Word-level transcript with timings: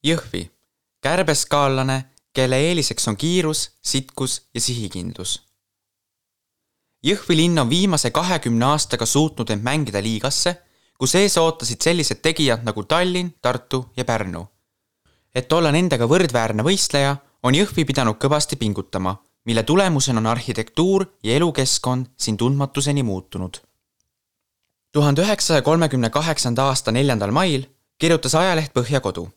Jõhvi, 0.00 0.46
kärbeskaalane, 1.04 2.04
kelle 2.32 2.56
eeliseks 2.56 3.08
on 3.08 3.16
kiirus, 3.20 3.66
sitkus 3.84 4.46
ja 4.54 4.60
sihikindlus. 4.60 5.34
Jõhvi 7.04 7.34
linn 7.36 7.58
on 7.60 7.68
viimase 7.68 8.08
kahekümne 8.10 8.64
aastaga 8.64 9.04
suutnud 9.06 9.50
end 9.52 9.60
mängida 9.60 10.00
liigasse, 10.00 10.54
kus 10.96 11.14
ees 11.20 11.36
ootasid 11.36 11.84
sellised 11.84 12.22
tegijad 12.24 12.64
nagu 12.64 12.84
Tallinn, 12.84 13.34
Tartu 13.42 13.90
ja 13.96 14.04
Pärnu. 14.04 14.48
et 15.34 15.52
olla 15.52 15.70
nendega 15.72 16.08
võrdväärne 16.08 16.64
võistleja, 16.64 17.16
on 17.42 17.54
Jõhvi 17.54 17.84
pidanud 17.84 18.16
kõvasti 18.16 18.56
pingutama, 18.56 19.14
mille 19.44 19.62
tulemusena 19.62 20.18
on 20.18 20.26
arhitektuur 20.26 21.04
ja 21.22 21.34
elukeskkond 21.36 22.06
siin 22.16 22.36
tundmatuseni 22.36 23.02
muutunud. 23.02 23.60
tuhande 24.92 25.22
üheksasaja 25.22 25.62
kolmekümne 25.62 26.10
kaheksanda 26.10 26.64
aasta 26.64 26.92
neljandal 26.92 27.30
mail 27.30 27.66
kirjutas 27.98 28.34
ajaleht 28.34 28.72
Põhjakodu 28.72 29.28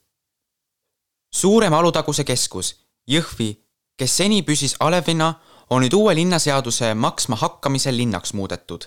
suurem 1.33 1.73
Alutaguse 1.73 2.23
keskus, 2.23 2.75
Jõhvi, 3.09 3.49
kes 3.97 4.17
seni 4.17 4.41
püsis 4.47 4.77
alevina, 4.79 5.33
on 5.69 5.83
nüüd 5.83 5.95
uue 5.97 6.13
linnaseaduse 6.15 6.93
maksma 6.93 7.35
hakkamisel 7.41 7.97
linnaks 7.97 8.33
muudetud. 8.33 8.85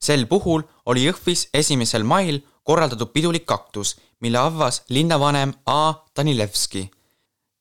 sel 0.00 0.26
puhul 0.26 0.62
oli 0.86 1.04
Jõhvis 1.04 1.48
esimesel 1.54 2.02
mail 2.02 2.40
korraldatud 2.64 3.12
pidulik 3.12 3.46
kaktus, 3.46 3.96
mille 4.20 4.38
avas 4.38 4.82
linnavanem 4.88 5.52
A 5.66 5.92
Danilevski. 6.16 6.90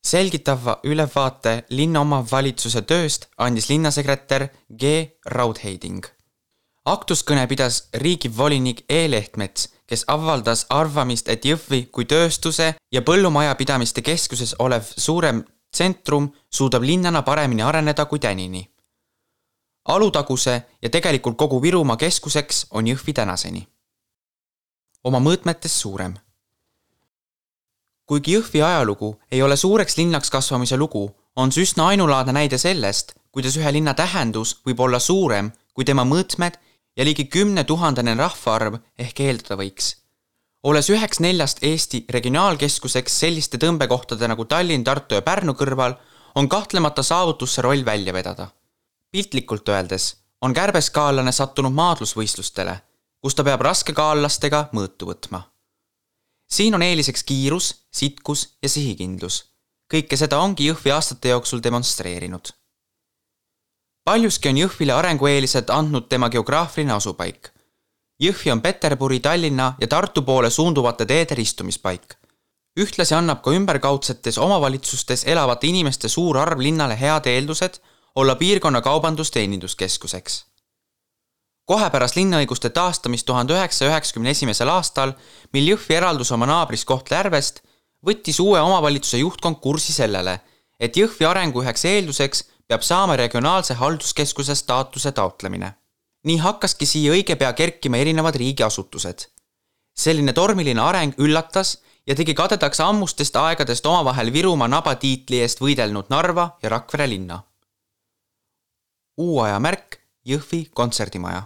selgitava 0.06 0.80
ülevaate 0.84 1.64
linna 1.70 2.00
omavalitsuse 2.00 2.82
tööst 2.82 3.28
andis 3.38 3.70
linnasekretär 3.70 4.48
G 4.80 4.84
Raudheiding. 5.26 6.06
aktuskõne 6.86 7.48
pidas 7.48 7.90
riigivolinik 7.94 8.86
E 8.90 9.10
Lehtmets 9.12 9.68
kes 9.90 10.06
avaldas 10.08 10.66
arvamist, 10.70 11.30
et 11.30 11.46
Jõhvi 11.46 11.88
kui 11.92 12.06
tööstuse 12.06 12.76
ja 12.94 13.02
põllumajapidamiste 13.02 14.04
keskuses 14.06 14.56
olev 14.60 14.86
suurem 14.86 15.42
tsentrum 15.72 16.30
suudab 16.54 16.86
linnana 16.86 17.22
paremini 17.22 17.66
areneda 17.66 18.06
kui 18.06 18.20
tänini. 18.20 18.62
Alutaguse 19.90 20.62
ja 20.82 20.90
tegelikult 20.90 21.38
kogu 21.38 21.62
Virumaa 21.62 21.98
keskuseks 21.98 22.68
on 22.72 22.88
Jõhvi 22.88 23.14
tänaseni. 23.14 23.68
oma 25.04 25.20
mõõtmetes 25.20 25.80
suurem. 25.82 26.14
kuigi 28.06 28.38
Jõhvi 28.38 28.62
ajalugu 28.64 29.20
ei 29.32 29.42
ole 29.42 29.56
suureks 29.56 29.98
linnaks 29.98 30.30
kasvamise 30.30 30.78
lugu, 30.78 31.16
on 31.36 31.52
see 31.52 31.64
üsna 31.64 31.88
ainulaadne 31.88 32.34
näide 32.34 32.58
sellest, 32.58 33.14
kuidas 33.32 33.58
ühe 33.58 33.72
linna 33.72 33.94
tähendus 33.94 34.62
võib 34.66 34.80
olla 34.80 35.00
suurem 35.00 35.52
kui 35.74 35.86
tema 35.86 36.04
mõõtmed 36.04 36.58
ja 37.00 37.06
ligi 37.08 37.30
kümnetuhandene 37.32 38.14
rahvaarv 38.20 38.76
ehk 39.00 39.20
eeldada 39.24 39.56
võiks. 39.62 39.94
olles 40.64 40.90
üheks 40.92 41.22
neljast 41.24 41.62
Eesti 41.64 42.02
regionaalkeskuseks 42.16 43.20
selliste 43.22 43.58
tõmbekohtade 43.58 44.28
nagu 44.28 44.46
Tallinn, 44.46 44.84
Tartu 44.84 45.16
ja 45.16 45.22
Pärnu 45.22 45.56
kõrval, 45.56 45.96
on 46.36 46.50
kahtlemata 46.50 47.04
saavutus 47.04 47.56
see 47.56 47.64
roll 47.64 47.86
välja 47.86 48.14
vedada. 48.14 48.50
piltlikult 49.12 49.70
öeldes 49.70 50.16
on 50.42 50.54
kärbeskaalane 50.54 51.32
sattunud 51.32 51.72
maadlusvõistlustele, 51.72 52.76
kus 53.22 53.36
ta 53.36 53.44
peab 53.44 53.62
raskekaallastega 53.62 54.70
mõõtu 54.74 55.08
võtma. 55.14 55.42
siin 56.52 56.76
on 56.76 56.82
eeliseks 56.82 57.24
kiirus, 57.24 57.76
sitkus 57.92 58.58
ja 58.62 58.70
sihikindlus. 58.70 59.46
kõike 59.94 60.18
seda 60.18 60.40
ongi 60.40 60.68
Jõhvi 60.68 60.92
aastate 60.92 61.30
jooksul 61.30 61.64
demonstreerinud 61.64 62.59
paljuski 64.10 64.50
on 64.50 64.58
Jõhvile 64.58 64.94
arengueelised 64.96 65.70
andnud 65.70 66.08
tema 66.10 66.32
geograafiline 66.34 66.96
asupaik. 66.96 67.52
Jõhvi 68.24 68.50
on 68.52 68.62
Peterburi, 68.62 69.20
Tallinna 69.22 69.74
ja 69.82 69.88
Tartu 69.88 70.24
poole 70.26 70.50
suunduvate 70.50 71.06
teede 71.06 71.36
ristumispaik. 71.38 72.16
ühtlasi 72.80 73.14
annab 73.16 73.42
ka 73.44 73.52
ümberkaudsetes 73.52 74.38
omavalitsustes 74.38 75.26
elavate 75.34 75.68
inimeste 75.68 76.10
suur 76.10 76.38
arv 76.38 76.60
linnale 76.60 76.98
head 77.00 77.26
eeldused 77.28 77.80
olla 78.16 78.36
piirkonna 78.36 78.82
kaubandus-teeninduskeskuseks. 78.82 80.46
kohe 81.66 81.90
pärast 81.90 82.16
linnaõiguste 82.16 82.70
taastamist 82.70 83.26
tuhande 83.26 83.54
üheksasaja 83.54 83.92
üheksakümne 83.92 84.30
esimesel 84.30 84.70
aastal, 84.70 85.14
mil 85.54 85.76
Jõhvi 85.76 85.94
eraldus 86.02 86.32
oma 86.32 86.46
naabrist 86.46 86.88
Kohtla-Järvest, 86.88 87.62
võttis 88.06 88.40
uue 88.40 88.62
omavalitsuse 88.62 89.18
juhtkond 89.18 89.62
kursi 89.62 89.94
sellele, 89.94 90.40
et 90.80 90.98
Jõhvi 90.98 91.26
arengu 91.26 91.62
üheks 91.62 91.86
eelduseks 91.86 92.44
peab 92.70 92.86
saama 92.86 93.16
regionaalse 93.16 93.74
halduskeskuse 93.74 94.56
staatuse 94.56 95.12
taotlemine. 95.12 95.74
nii 96.24 96.38
hakkaski 96.38 96.86
siia 96.86 97.14
õige 97.16 97.36
pea 97.36 97.54
kerkima 97.54 97.98
erinevad 97.98 98.36
riigiasutused. 98.36 99.26
selline 99.98 100.34
tormiline 100.34 100.82
areng 100.82 101.14
üllatas 101.18 101.78
ja 102.08 102.16
tegi 102.16 102.34
kadedaks 102.34 102.80
ammustest 102.80 103.36
aegadest 103.36 103.86
omavahel 103.86 104.34
Virumaa 104.34 104.68
naba 104.68 104.96
tiitli 104.96 105.42
eest 105.42 105.62
võidelnud 105.62 106.10
Narva 106.10 106.50
ja 106.64 106.70
Rakvere 106.70 107.10
linna. 107.10 107.44
uuaja 109.18 109.60
märk 109.60 110.00
Jõhvi 110.26 110.70
kontserdimaja. 110.74 111.44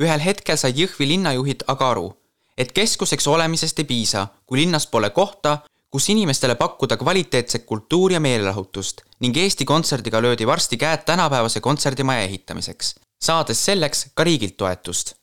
ühel 0.00 0.20
hetkel 0.20 0.56
said 0.56 0.76
Jõhvi 0.76 1.08
linnajuhid 1.08 1.64
aga 1.66 1.90
aru, 1.90 2.12
et 2.56 2.72
keskuseks 2.72 3.26
olemisest 3.26 3.78
ei 3.78 3.84
piisa, 3.84 4.28
kui 4.46 4.58
linnas 4.58 4.86
pole 4.86 5.10
kohta, 5.10 5.58
kus 5.90 6.08
inimestele 6.08 6.54
pakkuda 6.54 6.96
kvaliteetset 6.96 7.64
kultuuri 7.64 8.14
ja 8.14 8.20
meelelahutust 8.20 9.00
ning 9.20 9.36
Eesti 9.36 9.64
Kontserdiga 9.64 10.22
löödi 10.22 10.46
varsti 10.46 10.76
käed 10.76 10.98
tänapäevase 11.06 11.60
kontserdimaja 11.60 12.20
ehitamiseks, 12.20 12.94
saades 13.22 13.64
selleks 13.64 14.06
ka 14.14 14.24
riigilt 14.24 14.56
toetust. 14.56 15.14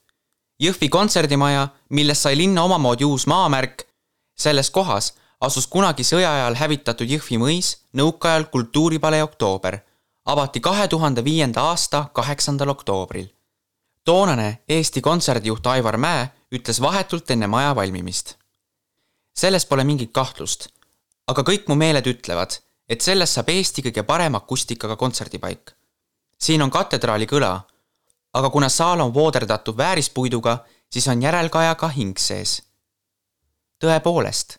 Jõhvi 0.63 0.89
kontserdimaja, 0.89 1.67
millest 1.89 2.21
sai 2.21 2.37
linna 2.37 2.63
omamoodi 2.63 3.05
uus 3.05 3.27
maamärk, 3.27 3.83
selles 4.37 4.69
kohas 4.69 5.13
asus 5.41 5.67
kunagi 5.67 6.03
sõja 6.03 6.31
ajal 6.33 6.55
hävitatud 6.55 7.09
Jõhvi 7.09 7.37
mõis, 7.37 7.75
nõukaajal 7.93 8.47
kultuuripalee 8.51 9.23
Oktoober, 9.23 9.79
avati 10.25 10.59
kahe 10.59 10.87
tuhande 10.87 11.23
viienda 11.23 11.61
aasta 11.61 12.05
kaheksandal 12.13 12.69
oktoobril. 12.69 13.27
toonane 14.03 14.63
Eesti 14.69 15.01
kontserdijuht 15.01 15.67
Aivar 15.67 15.97
Mäe 15.97 16.29
ütles 16.51 16.81
vahetult 16.81 17.31
enne 17.31 17.47
maja 17.47 17.75
valmimist 17.75 18.37
selles 19.35 19.65
pole 19.65 19.83
mingit 19.83 20.11
kahtlust. 20.11 20.69
aga 21.27 21.41
kõik 21.41 21.67
mu 21.67 21.75
meeled 21.75 22.05
ütlevad, 22.07 22.59
et 22.89 23.01
sellest 23.01 23.33
saab 23.33 23.49
Eesti 23.49 23.81
kõige 23.81 24.03
parema 24.03 24.37
akustikaga 24.37 24.95
kontserdipaik. 24.95 25.71
siin 26.39 26.61
on 26.61 26.71
katedraali 26.71 27.25
kõla, 27.25 27.61
aga 28.33 28.49
kuna 28.49 28.69
saal 28.69 29.01
on 29.01 29.13
vooderdatud 29.13 29.77
väärispuiduga, 29.77 30.57
siis 30.91 31.07
on 31.07 31.21
järelkaja 31.21 31.75
ka 31.75 31.87
hing 31.87 32.17
sees. 32.17 32.61
tõepoolest, 33.83 34.57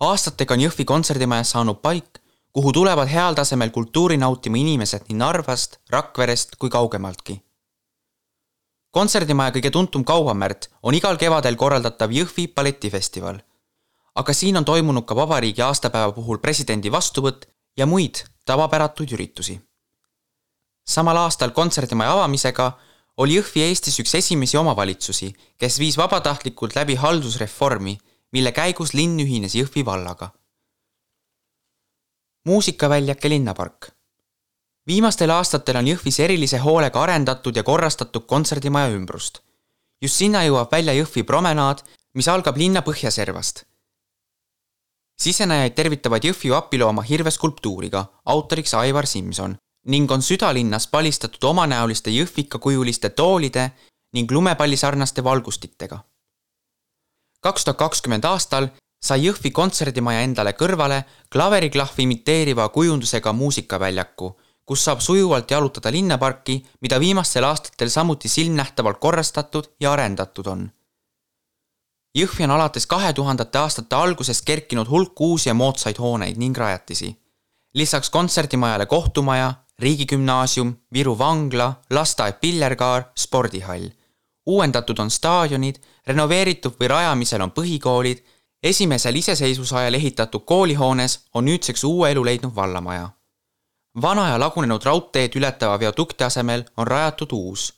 aastatega 0.00 0.54
on 0.54 0.60
Jõhvi 0.60 0.84
kontserdimajas 0.84 1.50
saanud 1.50 1.80
paik, 1.80 2.20
kuhu 2.52 2.72
tulevad 2.72 3.08
heal 3.08 3.34
tasemel 3.34 3.70
kultuuri 3.70 4.16
nautima 4.16 4.56
inimesed 4.56 5.08
nii 5.08 5.16
Narvast, 5.16 5.78
Rakverest 5.90 6.56
kui 6.56 6.68
kaugemaltki. 6.70 7.42
kontserdimaja 8.90 9.50
kõige 9.50 9.70
tuntum 9.70 10.04
kaubamärk 10.04 10.66
on 10.82 10.94
igal 10.94 11.16
kevadel 11.16 11.56
korraldatav 11.56 12.10
Jõhvi 12.10 12.52
balletifestival 12.54 13.40
aga 14.14 14.32
siin 14.32 14.56
on 14.56 14.64
toimunud 14.64 15.04
ka 15.06 15.16
vabariigi 15.16 15.62
aastapäeva 15.62 16.12
puhul 16.12 16.38
presidendi 16.38 16.92
vastuvõtt 16.92 17.46
ja 17.76 17.86
muid 17.86 18.24
tavapäratuid 18.46 19.12
üritusi. 19.12 19.60
samal 20.88 21.16
aastal 21.16 21.50
kontserdimaja 21.50 22.12
avamisega 22.12 22.72
oli 23.16 23.36
Jõhvi 23.36 23.62
Eestis 23.62 23.98
üks 24.00 24.14
esimesi 24.14 24.56
omavalitsusi, 24.56 25.34
kes 25.58 25.78
viis 25.78 25.96
vabatahtlikult 25.98 26.74
läbi 26.74 26.94
haldusreformi, 26.94 27.98
mille 28.32 28.52
käigus 28.52 28.94
linn 28.94 29.20
ühines 29.20 29.54
Jõhvi 29.54 29.84
vallaga. 29.84 30.30
muusikaväljak 32.44 33.24
ja 33.24 33.30
linnapark. 33.30 33.90
viimastel 34.86 35.30
aastatel 35.30 35.76
on 35.76 35.86
Jõhvis 35.86 36.20
erilise 36.20 36.58
hoolega 36.58 37.02
arendatud 37.02 37.56
ja 37.56 37.62
korrastatud 37.62 38.26
kontserdimaja 38.26 38.90
ümbrust. 38.96 39.40
just 40.02 40.14
sinna 40.14 40.44
jõuab 40.44 40.72
välja 40.72 40.92
Jõhvi 40.92 41.22
promenaad, 41.22 41.82
mis 42.14 42.28
algab 42.28 42.56
linna 42.56 42.80
põhjaservast 42.82 43.69
sisenejaid 45.20 45.74
tervitavad 45.76 46.24
Jõhvi 46.24 46.52
apilooma 46.56 47.02
hirveskulptuuriga, 47.02 48.04
autoriks 48.24 48.74
Aivar 48.74 49.06
Simson 49.06 49.56
ning 49.86 50.10
on 50.12 50.22
südalinnas 50.22 50.86
palistatud 50.86 51.44
omanäoliste 51.44 52.10
jõhvikakujuliste 52.12 53.10
toolide 53.16 53.70
ning 54.12 54.32
lumepallisarnaste 54.32 55.24
valgustitega. 55.24 55.98
kaks 57.40 57.64
tuhat 57.64 57.78
kakskümmend 57.78 58.24
aastal 58.24 58.68
sai 59.02 59.24
Jõhvi 59.24 59.50
kontserdimaja 59.50 60.20
endale 60.20 60.52
kõrvale 60.52 61.04
klaveriklahvi 61.32 62.02
imiteeriva 62.02 62.68
kujundusega 62.68 63.32
muusikaväljaku, 63.32 64.36
kus 64.64 64.84
saab 64.84 65.00
sujuvalt 65.00 65.50
jalutada 65.50 65.92
linnaparki, 65.92 66.66
mida 66.80 67.00
viimastel 67.00 67.44
aastatel 67.44 67.88
samuti 67.88 68.28
silmnähtavalt 68.28 69.00
korrastatud 69.00 69.72
ja 69.80 69.92
arendatud 69.92 70.46
on 70.46 70.70
Jõhvi 72.18 72.42
on 72.44 72.50
alates 72.50 72.86
kahe 72.90 73.12
tuhandete 73.14 73.58
aastate 73.58 73.94
algusest 73.96 74.42
kerkinud 74.44 74.88
hulk 74.90 75.20
uusi 75.20 75.48
ja 75.48 75.54
moodsaid 75.54 75.98
hooneid 75.98 76.36
ning 76.36 76.56
rajatisi. 76.56 77.16
lisaks 77.74 78.10
kontserdimajale 78.10 78.86
kohtumaja, 78.86 79.54
riigigümnaasium, 79.78 80.76
Viru 80.92 81.18
vangla, 81.18 81.74
lasteaed 81.90 82.34
Pillerkaar, 82.40 83.04
spordihall. 83.18 83.88
uuendatud 84.46 84.98
on 84.98 85.10
staadionid, 85.10 85.76
renoveeritud 86.06 86.74
või 86.80 86.88
rajamisel 86.88 87.40
on 87.40 87.50
põhikoolid 87.50 88.24
esimesel 88.62 89.14
iseseisvuse 89.14 89.76
ajal 89.76 89.94
ehitatud 89.94 90.42
koolihoones 90.44 91.20
on 91.34 91.44
nüüdseks 91.44 91.84
uue 91.84 92.10
elu 92.10 92.24
leidnud 92.24 92.54
vallamaja. 92.54 93.10
vana 94.02 94.28
ja 94.28 94.40
lagunenud 94.40 94.82
raudteed 94.82 95.36
ületava 95.36 95.78
viadukti 95.78 96.24
asemel 96.24 96.64
on 96.76 96.86
rajatud 96.86 97.32
uus. 97.32 97.74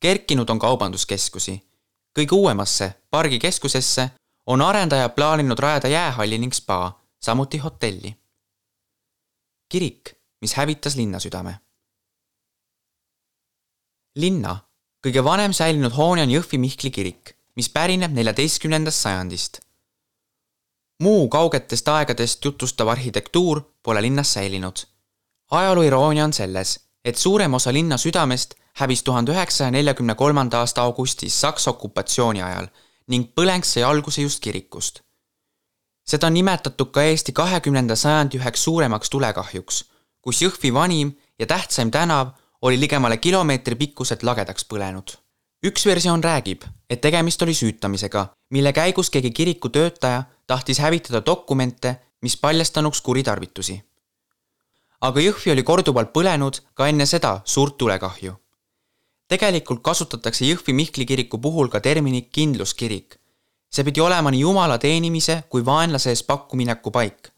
kerkinud 0.00 0.48
on 0.48 0.58
kaubanduskeskusi. 0.58 1.67
Kõige 2.18 2.34
uuemasse, 2.34 2.90
pargikeskusesse, 3.10 4.10
on 4.46 4.62
arendaja 4.62 5.08
plaaninud 5.08 5.58
rajada 5.58 5.88
jäähalli 5.88 6.38
ning 6.38 6.52
spa, 6.52 7.00
samuti 7.20 7.58
hotelli. 7.58 8.16
kirik, 9.68 10.14
mis 10.40 10.54
hävitas 10.54 10.96
linnasüdame. 10.96 11.54
linna 14.16 14.56
kõige 15.06 15.24
vanem 15.24 15.52
säilinud 15.52 15.92
hoone 15.92 16.22
on 16.22 16.30
Jõhvi 16.30 16.58
Mihkli 16.58 16.90
kirik, 16.90 17.36
mis 17.56 17.68
pärineb 17.68 18.12
neljateistkümnendast 18.12 18.98
sajandist 18.98 19.68
muu 21.02 21.28
kaugetest 21.28 21.88
aegadest 21.88 22.44
jutustav 22.44 22.88
arhitektuur 22.88 23.62
pole 23.82 24.02
linnas 24.02 24.32
säilinud. 24.32 24.76
ajaloo 25.50 25.82
iroonia 25.82 26.24
on 26.24 26.32
selles, 26.32 26.80
et 27.04 27.16
suurem 27.16 27.54
osa 27.54 27.72
linna 27.72 27.96
südamest 27.96 28.54
hävis 28.78 29.02
tuhande 29.02 29.32
üheksasaja 29.32 29.70
neljakümne 29.70 30.14
kolmanda 30.14 30.58
aasta 30.58 30.82
augustis 30.82 31.40
Saksa 31.40 31.70
okupatsiooni 31.70 32.42
ajal 32.42 32.68
ning 33.08 33.30
põleng 33.34 33.64
sai 33.64 33.82
alguse 33.82 34.22
just 34.22 34.40
kirikust. 34.40 35.00
seda 36.08 36.26
on 36.26 36.34
nimetatud 36.34 36.90
ka 36.90 37.02
Eesti 37.02 37.32
kahekümnenda 37.32 37.96
sajandi 37.96 38.38
üheks 38.38 38.62
suuremaks 38.64 39.10
tulekahjuks, 39.10 39.84
kus 40.22 40.42
Jõhvi 40.42 40.72
vanim 40.74 41.12
ja 41.38 41.46
tähtsaim 41.46 41.90
tänav 41.90 42.30
oli 42.62 42.80
ligemale 42.80 43.16
kilomeetri 43.16 43.74
pikkuselt 43.74 44.22
lagedaks 44.22 44.64
põlenud. 44.64 45.16
üks 45.66 45.86
versioon 45.86 46.24
räägib, 46.24 46.62
et 46.90 47.00
tegemist 47.00 47.42
oli 47.42 47.54
süütamisega, 47.54 48.26
mille 48.50 48.72
käigus 48.72 49.10
keegi 49.10 49.30
kiriku 49.30 49.68
töötaja 49.68 50.24
tahtis 50.46 50.78
hävitada 50.78 51.26
dokumente, 51.26 51.96
mis 52.22 52.36
paljastanuks 52.36 53.00
kuritarvitusi. 53.00 53.82
aga 55.00 55.20
Jõhvi 55.20 55.52
oli 55.52 55.62
korduvalt 55.62 56.12
põlenud 56.12 56.60
ka 56.74 56.86
enne 56.88 57.06
seda 57.06 57.40
suurt 57.44 57.78
tulekahju. 57.78 58.36
Tegelikult 59.28 59.82
kasutatakse 59.84 60.46
Jõhvi 60.48 60.72
Mihkli 60.72 61.04
kiriku 61.06 61.38
puhul 61.38 61.68
ka 61.68 61.80
terminit 61.80 62.30
kindluskirik. 62.32 63.18
see 63.68 63.84
pidi 63.84 64.00
olema 64.00 64.30
nii 64.32 64.40
jumala 64.40 64.78
teenimise 64.78 65.42
kui 65.52 65.64
vaenlase 65.64 66.10
ees 66.10 66.22
pakkumineku 66.22 66.90
paik. 66.90 67.28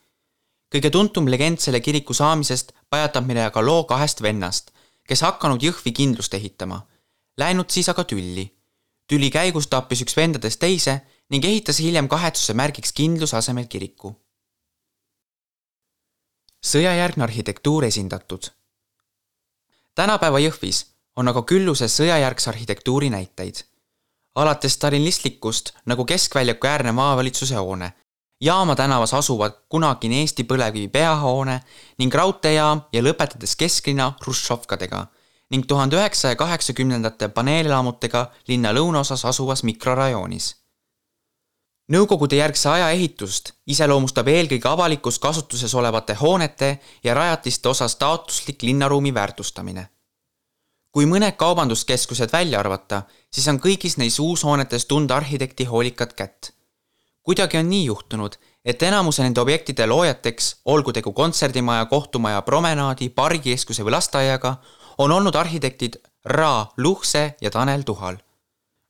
kõige 0.74 0.90
tuntum 0.90 1.26
legend 1.28 1.58
selle 1.58 1.80
kiriku 1.80 2.14
saamisest 2.14 2.72
pajatab 2.90 3.26
meile 3.26 3.44
aga 3.44 3.60
loo 3.60 3.84
kahest 3.84 4.22
vennast, 4.22 4.70
kes 5.08 5.20
hakanud 5.20 5.62
Jõhvi 5.62 5.92
kindlust 5.92 6.34
ehitama. 6.34 6.86
Läinud 7.38 7.70
siis 7.70 7.88
aga 7.88 8.04
tülli. 8.04 8.46
tüli 9.06 9.30
käigus 9.30 9.66
tappis 9.66 10.02
üks 10.02 10.16
vendadest 10.16 10.60
teise 10.60 11.00
ning 11.30 11.44
ehitas 11.44 11.78
hiljem 11.80 12.08
kahetsuse 12.08 12.54
märgiks 12.54 12.92
kindluse 12.92 13.36
asemel 13.36 13.66
kiriku. 13.66 14.14
sõjajärgne 16.62 17.22
arhitektuur 17.22 17.84
esindatud. 17.84 18.50
tänapäeva 19.94 20.38
Jõhvis 20.38 20.86
on 21.16 21.28
aga 21.28 21.42
külluses 21.42 21.96
sõjajärgse 22.00 22.50
arhitektuuri 22.50 23.10
näiteid. 23.10 23.64
alates 24.34 24.72
stalinistlikust 24.72 25.72
nagu 25.86 26.04
Keskväljaku 26.04 26.66
äärne 26.66 26.92
maavalitsuse 26.92 27.54
hoone, 27.54 27.92
Jaama 28.40 28.76
tänavas 28.76 29.14
asuvad 29.14 29.52
kunagine 29.68 30.20
Eesti 30.20 30.44
põlevkivi 30.44 30.88
peahoone 30.88 31.60
ning 31.98 32.14
raudteejaam 32.14 32.80
ja 32.92 33.02
lõpetades 33.02 33.56
kesklinna 33.56 34.12
Hruštšovkadega 34.22 35.06
ning 35.50 35.66
tuhande 35.66 35.96
üheksasaja 35.96 36.36
kaheksakümnendate 36.36 37.28
paneelimutega 37.28 38.30
linna 38.48 38.72
lõunaosas 38.72 39.26
asuvas 39.28 39.62
mikrorajoonis 39.62 40.54
Nõukogude 41.90 42.38
järgse 42.38 42.68
aja 42.70 42.90
ehitust 42.94 43.48
iseloomustab 43.66 44.28
eelkõige 44.30 44.68
avalikus 44.70 45.16
kasutuses 45.18 45.72
olevate 45.74 46.14
hoonete 46.20 46.68
ja 47.02 47.14
rajatiste 47.18 47.68
osas 47.68 47.96
taotluslik 47.98 48.62
linnaruumi 48.62 49.10
väärtustamine. 49.14 49.88
Kui 50.92 51.06
mõned 51.06 51.36
kaubanduskeskused 51.38 52.32
välja 52.32 52.60
arvata, 52.60 53.02
siis 53.32 53.48
on 53.48 53.60
kõigis 53.62 53.96
neis 53.98 54.18
uushoonetes 54.18 54.86
tunda 54.86 55.16
arhitekti 55.16 55.64
hoolikat 55.64 56.12
kätt. 56.12 56.52
kuidagi 57.22 57.58
on 57.58 57.68
nii 57.70 57.84
juhtunud, 57.84 58.36
et 58.64 58.82
enamuse 58.82 59.22
nende 59.22 59.40
objektide 59.40 59.86
loojateks, 59.86 60.56
olgu 60.64 60.92
tegu 60.92 61.12
kontserdimaja, 61.12 61.84
kohtumaja, 61.86 62.42
promenaadi, 62.42 63.08
pargikeskuse 63.08 63.84
või 63.84 63.90
lasteaiaga, 63.90 64.56
on 64.98 65.12
olnud 65.12 65.34
arhitektid 65.34 65.96
Ra 66.24 66.66
Luhse 66.76 67.34
ja 67.40 67.50
Tanel 67.50 67.82
Tuhal. 67.82 68.16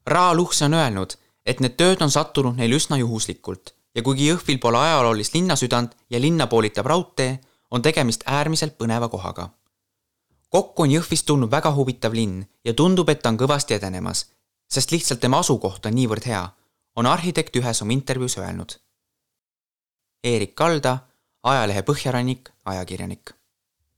Ra 0.07 0.35
Luhse 0.35 0.65
on 0.65 0.75
öelnud 0.75 1.19
et 1.47 1.61
need 1.61 1.77
tööd 1.81 2.03
on 2.05 2.13
sattunud 2.13 2.59
neil 2.59 2.75
üsna 2.77 2.99
juhuslikult 3.01 3.75
ja 3.97 4.05
kuigi 4.07 4.29
Jõhvil 4.29 4.61
pole 4.63 4.79
ajaloolist 4.79 5.35
linnasüdant 5.35 5.97
ja 6.11 6.21
linna 6.21 6.47
poolitab 6.47 6.87
raudtee, 6.87 7.41
on 7.71 7.83
tegemist 7.83 8.23
äärmiselt 8.27 8.77
põneva 8.79 9.09
kohaga. 9.11 9.49
Kokku 10.51 10.83
on 10.83 10.93
Jõhvist 10.93 11.27
tulnud 11.27 11.51
väga 11.51 11.73
huvitav 11.75 12.15
linn 12.15 12.45
ja 12.65 12.75
tundub, 12.75 13.09
et 13.09 13.23
ta 13.23 13.33
on 13.33 13.39
kõvasti 13.39 13.79
edenemas, 13.79 14.27
sest 14.71 14.93
lihtsalt 14.93 15.21
tema 15.23 15.41
asukoht 15.41 15.87
on 15.87 15.97
niivõrd 15.97 16.27
hea, 16.27 16.45
on 16.97 17.07
arhitekt 17.07 17.57
ühes 17.57 17.83
oma 17.83 17.95
intervjuus 17.97 18.39
öelnud. 18.39 18.79
Eerik 20.25 20.55
Kalda, 20.55 20.99
ajalehe 21.43 21.83
Põhjarannik, 21.83 22.51
ajakirjanik 22.65 23.40